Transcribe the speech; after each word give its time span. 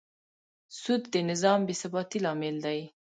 سود 0.81 1.01
د 1.13 1.15
نظام 1.29 1.59
بېثباتي 1.67 2.19
لامل 2.25 2.55
دی. 2.65 2.79